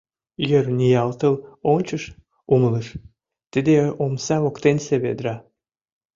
Йыр 0.49 0.65
ниялтыл 0.77 1.35
ончыш, 1.73 2.03
умылыш: 2.53 2.87
тиде 3.51 3.77
омса 4.03 4.35
воктенсе 4.43 4.95
ведра. 5.03 5.35